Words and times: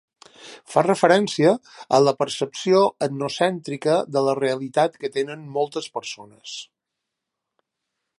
Fa 0.75 0.81
referència 0.85 1.51
a 1.97 1.99
la 2.05 2.13
percepció 2.21 2.79
etnocèntrica 3.07 3.97
de 4.17 4.23
la 4.29 4.35
realitat 4.41 4.97
que 5.03 5.13
tenen 5.19 5.45
moltes 5.59 5.91
persones. 5.99 6.57